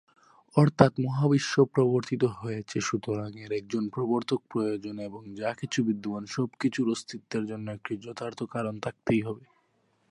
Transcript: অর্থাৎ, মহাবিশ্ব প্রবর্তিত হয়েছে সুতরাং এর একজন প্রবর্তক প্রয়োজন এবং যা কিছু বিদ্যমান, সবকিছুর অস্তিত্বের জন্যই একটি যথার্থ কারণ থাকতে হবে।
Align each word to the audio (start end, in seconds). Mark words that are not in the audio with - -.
অর্থাৎ, 0.57 0.91
মহাবিশ্ব 0.99 1.55
প্রবর্তিত 1.73 2.23
হয়েছে 2.39 2.77
সুতরাং 2.81 3.31
এর 3.39 3.51
একজন 3.51 3.83
প্রবর্তক 3.89 4.39
প্রয়োজন 4.49 4.95
এবং 4.99 5.21
যা 5.35 5.49
কিছু 5.53 5.79
বিদ্যমান, 5.83 6.23
সবকিছুর 6.27 6.87
অস্তিত্বের 6.89 7.43
জন্যই 7.45 7.75
একটি 7.75 7.93
যথার্থ 7.97 8.39
কারণ 8.53 8.75
থাকতে 8.79 9.13
হবে। 9.27 9.45